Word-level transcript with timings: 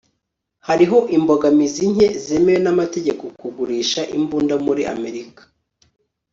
hariho 0.67 0.97
imbogamizi 1.17 1.83
nke 1.93 2.07
zemewe 2.25 2.59
n'amategeko 2.65 3.23
kugurisha 3.39 4.01
imbunda 4.17 4.55
muri 4.65 4.83
amerika 4.95 5.41